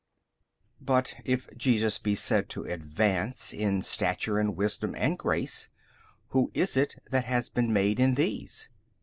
But 0.81 1.13
if 1.25 1.47
Jesus 1.55 1.99
be 1.99 2.15
said 2.15 2.49
to 2.49 2.63
advance 2.63 3.53
in 3.53 3.83
stature 3.83 4.39
and 4.39 4.55
wisdom 4.57 4.95
and 4.95 5.15
grace, 5.15 5.69
who 6.29 6.49
is 6.55 6.75
it 6.75 6.95
that 7.11 7.25
has 7.25 7.49
been 7.49 7.71
made 7.71 7.99
in 7.99 8.15
these? 8.15 8.67